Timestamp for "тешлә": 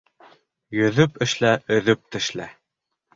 2.17-2.49